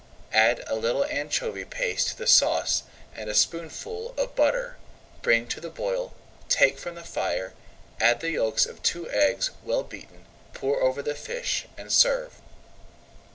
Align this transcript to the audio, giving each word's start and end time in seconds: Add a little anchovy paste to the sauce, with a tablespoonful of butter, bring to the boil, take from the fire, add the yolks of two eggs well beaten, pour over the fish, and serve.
Add 0.33 0.63
a 0.65 0.73
little 0.73 1.05
anchovy 1.05 1.63
paste 1.63 2.07
to 2.07 2.17
the 2.17 2.25
sauce, 2.25 2.81
with 3.11 3.15
a 3.19 3.19
tablespoonful 3.19 4.15
of 4.17 4.35
butter, 4.35 4.77
bring 5.21 5.47
to 5.49 5.61
the 5.61 5.69
boil, 5.69 6.15
take 6.49 6.79
from 6.79 6.95
the 6.95 7.03
fire, 7.03 7.53
add 7.99 8.19
the 8.19 8.31
yolks 8.31 8.65
of 8.65 8.81
two 8.81 9.07
eggs 9.11 9.51
well 9.63 9.83
beaten, 9.83 10.25
pour 10.55 10.81
over 10.81 11.03
the 11.03 11.13
fish, 11.13 11.67
and 11.77 11.93
serve. 11.93 12.41